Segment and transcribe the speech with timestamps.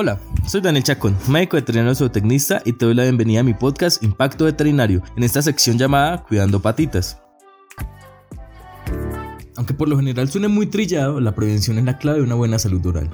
[0.00, 4.00] Hola, soy Daniel Chacón, médico veterinario zootecnista y te doy la bienvenida a mi podcast
[4.04, 7.20] Impacto Veterinario, en esta sección llamada Cuidando Patitas.
[9.56, 12.60] Aunque por lo general suene muy trillado, la prevención es la clave de una buena
[12.60, 13.10] salud oral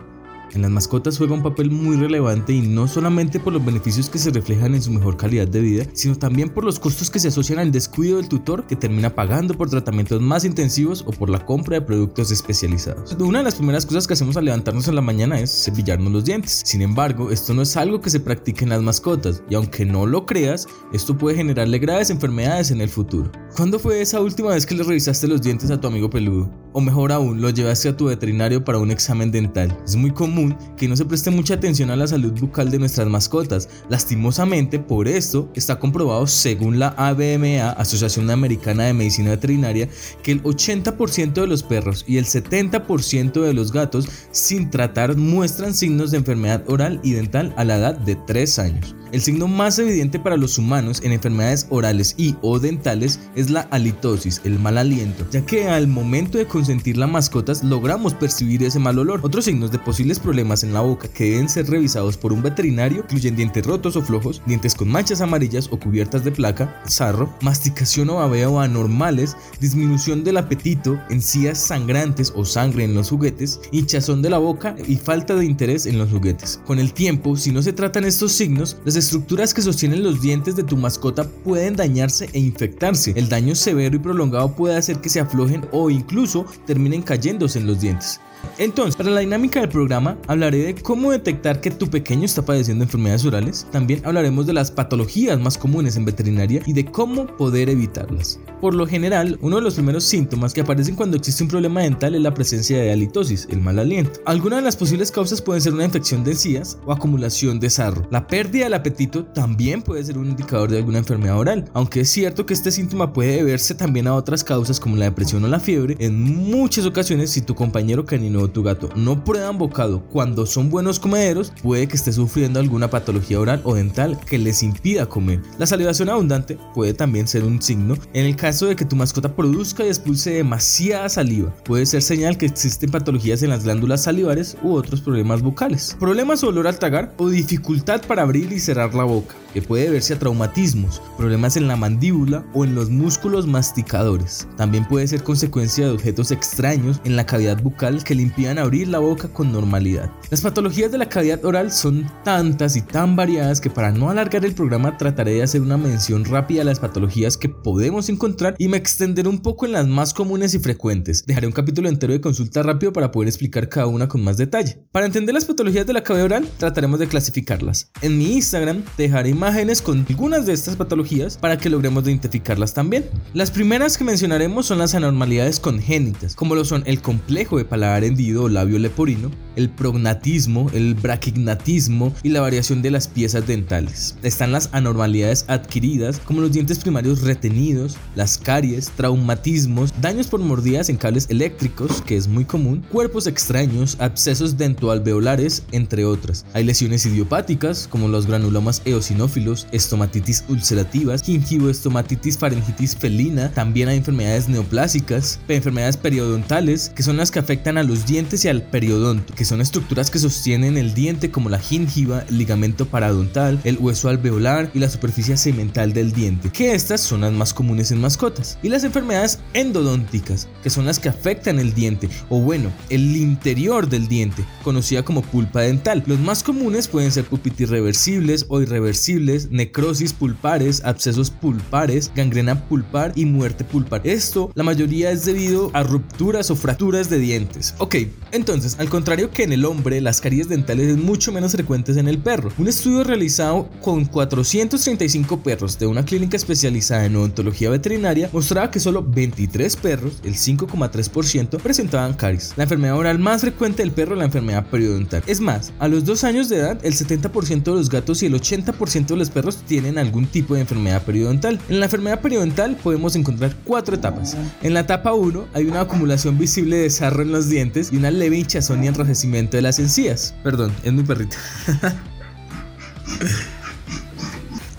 [0.54, 4.18] en las mascotas juega un papel muy relevante y no solamente por los beneficios que
[4.18, 7.28] se reflejan en su mejor calidad de vida, sino también por los costos que se
[7.28, 11.44] asocian al descuido del tutor que termina pagando por tratamientos más intensivos o por la
[11.44, 13.16] compra de productos especializados.
[13.18, 16.24] Una de las primeras cosas que hacemos al levantarnos en la mañana es cepillarnos los
[16.24, 16.62] dientes.
[16.64, 20.06] Sin embargo, esto no es algo que se practique en las mascotas y aunque no
[20.06, 23.30] lo creas, esto puede generarle graves enfermedades en el futuro.
[23.56, 26.50] ¿Cuándo fue esa última vez que le revisaste los dientes a tu amigo peludo?
[26.72, 29.76] O mejor aún, lo llevaste a tu veterinario para un examen dental.
[29.84, 30.43] Es muy común
[30.76, 33.68] que no se preste mucha atención a la salud bucal de nuestras mascotas.
[33.88, 39.88] Lastimosamente, por esto está comprobado según la ABMA, Asociación Americana de Medicina Veterinaria,
[40.22, 45.74] que el 80% de los perros y el 70% de los gatos sin tratar muestran
[45.74, 48.94] signos de enfermedad oral y dental a la edad de 3 años.
[49.14, 53.60] El signo más evidente para los humanos en enfermedades orales y o dentales es la
[53.70, 58.80] halitosis, el mal aliento, ya que al momento de consentir las mascotas logramos percibir ese
[58.80, 59.20] mal olor.
[59.22, 63.02] Otros signos de posibles problemas en la boca que deben ser revisados por un veterinario
[63.04, 68.10] incluyen dientes rotos o flojos, dientes con manchas amarillas o cubiertas de placa, sarro, masticación
[68.10, 74.30] o babeo anormales, disminución del apetito, encías sangrantes o sangre en los juguetes, hinchazón de
[74.30, 76.60] la boca y falta de interés en los juguetes.
[76.66, 80.56] Con el tiempo, si no se tratan estos signos, las estructuras que sostienen los dientes
[80.56, 83.12] de tu mascota pueden dañarse e infectarse.
[83.16, 87.66] El daño severo y prolongado puede hacer que se aflojen o incluso terminen cayéndose en
[87.66, 88.20] los dientes.
[88.58, 92.84] Entonces, para la dinámica del programa hablaré de cómo detectar que tu pequeño está padeciendo
[92.84, 93.66] enfermedades orales.
[93.70, 98.38] También hablaremos de las patologías más comunes en veterinaria y de cómo poder evitarlas.
[98.60, 102.14] Por lo general, uno de los primeros síntomas que aparecen cuando existe un problema dental
[102.14, 104.20] es la presencia de halitosis, el mal aliento.
[104.26, 108.06] Algunas de las posibles causas pueden ser una infección de encías o acumulación de sarro.
[108.10, 112.10] La pérdida del apetito también puede ser un indicador de alguna enfermedad oral, aunque es
[112.10, 115.60] cierto que este síntoma puede deberse también a otras causas como la depresión o la
[115.60, 115.96] fiebre.
[115.98, 120.70] En muchas ocasiones, si tu compañero canino o tu gato no prueban bocado cuando son
[120.70, 125.40] buenos comederos, puede que esté sufriendo alguna patología oral o dental que les impida comer.
[125.58, 129.34] La salivación abundante puede también ser un signo en el caso de que tu mascota
[129.34, 131.54] produzca y expulse demasiada saliva.
[131.64, 135.96] Puede ser señal que existen patologías en las glándulas salivares u otros problemas bucales.
[135.98, 139.88] Problemas o olor al tragar o dificultad para abrir y cerrar la boca que puede
[139.88, 144.46] verse a traumatismos, problemas en la mandíbula o en los músculos masticadores.
[144.56, 148.88] También puede ser consecuencia de objetos extraños en la cavidad bucal que le impidan abrir
[148.88, 150.10] la boca con normalidad.
[150.30, 154.44] Las patologías de la cavidad oral son tantas y tan variadas que para no alargar
[154.44, 158.68] el programa trataré de hacer una mención rápida a las patologías que podemos encontrar y
[158.68, 161.24] me extenderé un poco en las más comunes y frecuentes.
[161.26, 164.78] Dejaré un capítulo entero de consulta rápido para poder explicar cada una con más detalle.
[164.90, 167.90] Para entender las patologías de la cavidad oral trataremos de clasificarlas.
[168.02, 173.04] En mi Instagram dejaré imágenes con algunas de estas patologías para que logremos identificarlas también.
[173.34, 178.04] Las primeras que mencionaremos son las anormalidades congénitas, como lo son el complejo de paladar
[178.04, 184.16] hendido o labio leporino, el prognatismo, el braquignatismo y la variación de las piezas dentales.
[184.22, 190.88] Están las anormalidades adquiridas, como los dientes primarios retenidos, las caries, traumatismos, daños por mordidas
[190.88, 196.46] en cables eléctricos, que es muy común, cuerpos extraños, abscesos dentoalveolares, entre otras.
[196.54, 199.33] Hay lesiones idiopáticas, como los granulomas eosinófilos,
[199.72, 207.38] estomatitis ulcerativas, gingivoestomatitis faringitis felina, también hay enfermedades neoplásicas, enfermedades periodontales, que son las que
[207.38, 211.48] afectan a los dientes y al periodonto, que son estructuras que sostienen el diente como
[211.48, 216.74] la gingiva, el ligamento paradontal, el hueso alveolar y la superficie segmental del diente, que
[216.74, 218.58] estas son las más comunes en mascotas.
[218.62, 223.88] Y las enfermedades endodónticas, que son las que afectan el diente, o bueno, el interior
[223.88, 226.02] del diente, conocida como pulpa dental.
[226.06, 233.12] Los más comunes pueden ser pupitis reversibles o irreversibles necrosis pulpares, abscesos pulpares, gangrena pulpar
[233.14, 234.00] y muerte pulpar.
[234.04, 237.74] Esto, la mayoría es debido a rupturas o fracturas de dientes.
[237.78, 237.96] Ok,
[238.32, 242.08] entonces, al contrario que en el hombre, las caries dentales es mucho menos frecuentes en
[242.08, 242.52] el perro.
[242.58, 248.80] Un estudio realizado con 435 perros de una clínica especializada en odontología veterinaria mostraba que
[248.80, 252.52] solo 23 perros, el 5,3%, presentaban caries.
[252.56, 255.22] La enfermedad oral más frecuente del perro es la enfermedad periodontal.
[255.26, 258.34] Es más, a los 2 años de edad, el 70% de los gatos y el
[258.34, 261.60] 80% los perros tienen algún tipo de enfermedad periodontal.
[261.68, 264.36] En la enfermedad periodontal podemos encontrar cuatro etapas.
[264.62, 268.10] En la etapa 1 hay una acumulación visible de sarro en los dientes y una
[268.10, 270.34] leve hinchazón y enrojecimiento de las encías.
[270.42, 271.36] Perdón, es mi perrito.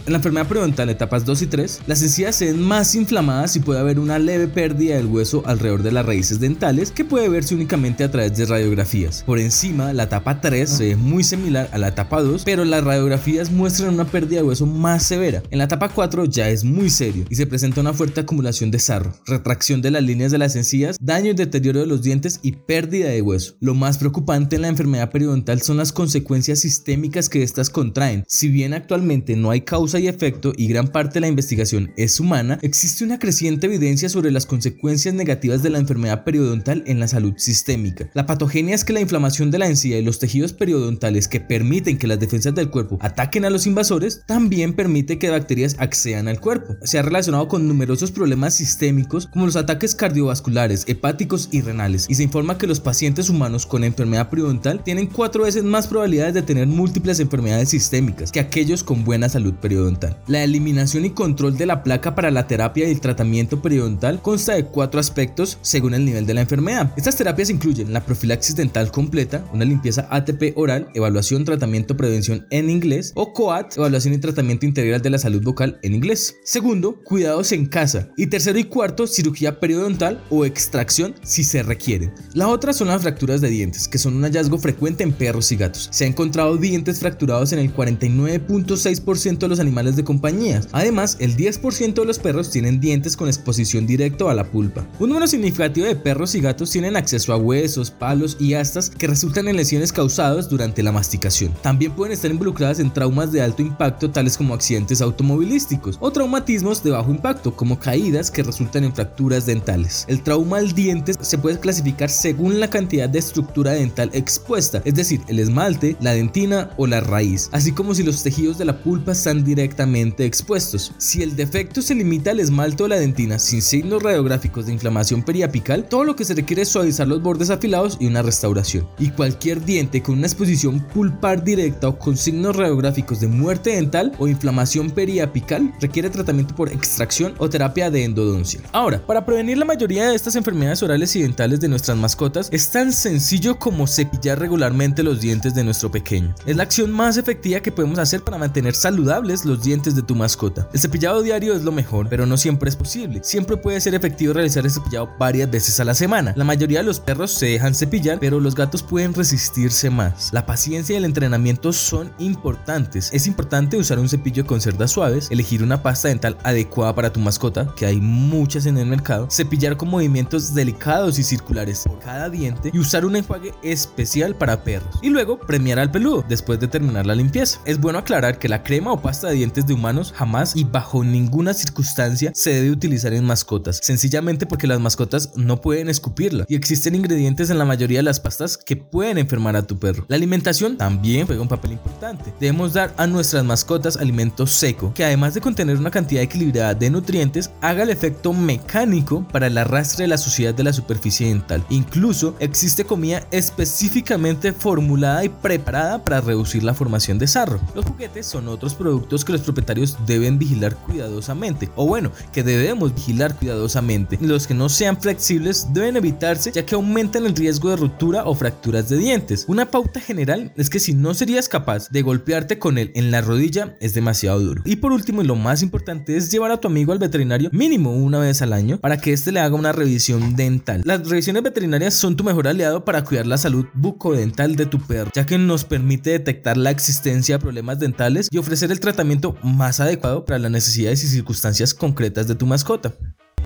[0.05, 3.59] En la enfermedad periodontal etapas 2 y 3, las encías se ven más inflamadas y
[3.59, 7.55] puede haber una leve pérdida del hueso alrededor de las raíces dentales que puede verse
[7.55, 9.23] únicamente a través de radiografías.
[9.25, 12.83] Por encima, la etapa 3 se ve muy similar a la etapa 2, pero las
[12.83, 15.41] radiografías muestran una pérdida de hueso más severa.
[15.49, 18.77] En la etapa 4 ya es muy serio y se presenta una fuerte acumulación de
[18.77, 22.51] sarro, retracción de las líneas de las encías, daño y deterioro de los dientes y
[22.51, 23.55] pérdida de hueso.
[23.59, 28.23] Lo más preocupante en la enfermedad periodontal son las consecuencias sistémicas que estas contraen.
[28.27, 32.19] Si bien actualmente no hay causa y efecto y gran parte de la investigación es
[32.19, 37.07] humana, existe una creciente evidencia sobre las consecuencias negativas de la enfermedad periodontal en la
[37.07, 38.09] salud sistémica.
[38.13, 41.97] La patogenia es que la inflamación de la encía y los tejidos periodontales que permiten
[41.97, 46.39] que las defensas del cuerpo ataquen a los invasores también permite que bacterias accedan al
[46.39, 46.75] cuerpo.
[46.83, 52.15] Se ha relacionado con numerosos problemas sistémicos como los ataques cardiovasculares, hepáticos y renales y
[52.15, 56.41] se informa que los pacientes humanos con enfermedad periodontal tienen cuatro veces más probabilidades de
[56.41, 59.84] tener múltiples enfermedades sistémicas que aquellos con buena salud periodontal.
[60.27, 64.53] La eliminación y control de la placa para la terapia y el tratamiento periodontal consta
[64.53, 66.91] de cuatro aspectos según el nivel de la enfermedad.
[66.97, 72.69] Estas terapias incluyen la profilaxis dental completa, una limpieza ATP oral, evaluación, tratamiento, prevención en
[72.69, 76.37] inglés o COAT, evaluación y tratamiento integral de la salud vocal en inglés.
[76.43, 78.09] Segundo, cuidados en casa.
[78.17, 82.11] Y tercero y cuarto, cirugía periodontal o extracción si se requiere.
[82.33, 85.57] La otra son las fracturas de dientes, que son un hallazgo frecuente en perros y
[85.57, 85.89] gatos.
[85.91, 90.69] Se ha encontrado dientes fracturados en el 49.6% de los animales de compañías.
[90.71, 94.87] Además, el 10% de los perros tienen dientes con exposición directa a la pulpa.
[94.99, 99.07] Un número significativo de perros y gatos tienen acceso a huesos, palos y astas que
[99.07, 101.53] resultan en lesiones causadas durante la masticación.
[101.61, 106.81] También pueden estar involucradas en traumas de alto impacto tales como accidentes automovilísticos o traumatismos
[106.81, 110.05] de bajo impacto como caídas que resultan en fracturas dentales.
[110.07, 114.95] El trauma al diente se puede clasificar según la cantidad de estructura dental expuesta, es
[114.95, 118.81] decir, el esmalte, la dentina o la raíz, así como si los tejidos de la
[118.81, 120.93] pulpa están directamente expuestos.
[120.97, 125.23] Si el defecto se limita al esmalte o la dentina sin signos radiográficos de inflamación
[125.23, 128.87] periapical, todo lo que se requiere es suavizar los bordes afilados y una restauración.
[128.99, 134.11] Y cualquier diente con una exposición pulpar directa o con signos radiográficos de muerte dental
[134.19, 138.61] o inflamación periapical requiere tratamiento por extracción o terapia de endodoncia.
[138.71, 142.69] Ahora, para prevenir la mayoría de estas enfermedades orales y dentales de nuestras mascotas, es
[142.69, 146.33] tan sencillo como cepillar regularmente los dientes de nuestro pequeño.
[146.45, 150.15] Es la acción más efectiva que podemos hacer para mantener saludables los dientes de tu
[150.15, 150.67] mascota.
[150.73, 153.21] El cepillado diario es lo mejor, pero no siempre es posible.
[153.23, 156.33] Siempre puede ser efectivo realizar el cepillado varias veces a la semana.
[156.35, 160.31] La mayoría de los perros se dejan cepillar, pero los gatos pueden resistirse más.
[160.31, 163.09] La paciencia y el entrenamiento son importantes.
[163.13, 167.19] Es importante usar un cepillo con cerdas suaves, elegir una pasta dental adecuada para tu
[167.19, 172.29] mascota, que hay muchas en el mercado, cepillar con movimientos delicados y circulares por cada
[172.29, 174.99] diente y usar un enjuague especial para perros.
[175.01, 177.59] Y luego premiar al peludo después de terminar la limpieza.
[177.65, 181.53] Es bueno aclarar que la crema o pasta de de humanos jamás y bajo ninguna
[181.53, 186.95] circunstancia se debe utilizar en mascotas, sencillamente porque las mascotas no pueden escupirla y existen
[186.95, 190.05] ingredientes en la mayoría de las pastas que pueden enfermar a tu perro.
[190.07, 192.33] La alimentación también juega un papel importante.
[192.39, 196.89] Debemos dar a nuestras mascotas alimento seco, que además de contener una cantidad equilibrada de
[196.89, 201.63] nutrientes, haga el efecto mecánico para el arrastre de la suciedad de la superficie dental.
[201.69, 207.59] Incluso existe comida específicamente formulada y preparada para reducir la formación de sarro.
[207.75, 212.93] Los juguetes son otros productos que los propietarios deben vigilar cuidadosamente, o bueno, que debemos
[212.95, 214.17] vigilar cuidadosamente.
[214.21, 218.35] Los que no sean flexibles deben evitarse ya que aumentan el riesgo de ruptura o
[218.35, 219.45] fracturas de dientes.
[219.47, 223.21] Una pauta general es que si no serías capaz de golpearte con él en la
[223.21, 224.61] rodilla es demasiado duro.
[224.65, 227.91] Y por último y lo más importante es llevar a tu amigo al veterinario mínimo
[227.91, 230.81] una vez al año para que éste le haga una revisión dental.
[230.85, 235.11] Las revisiones veterinarias son tu mejor aliado para cuidar la salud bucodental de tu perro,
[235.13, 239.79] ya que nos permite detectar la existencia de problemas dentales y ofrecer el tratamiento más
[239.79, 242.93] adecuado para las necesidades y circunstancias concretas de tu mascota.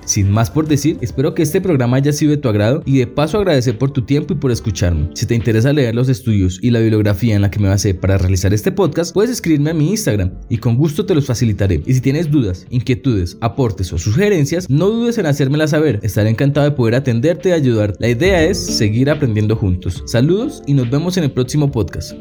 [0.06, 3.06] Sin más por decir, espero que este programa haya sido de tu agrado y de
[3.06, 5.10] paso agradecer por tu tiempo y por escucharme.
[5.14, 8.18] Si te interesa leer los estudios y la bibliografía en la que me basé para
[8.18, 11.84] realizar este podcast, puedes escribirme a mi Instagram y con gusto te los facilitaré.
[11.86, 16.00] Y si tienes dudas, inquietudes, aportes o sugerencias, no dudes en hacérmela saber.
[16.02, 17.94] Estaré encantado de poder atenderte y ayudar.
[18.00, 20.04] La idea es seguir aprendiendo juntos.
[20.08, 22.14] Saludos y nos vemos en el próximo podcast.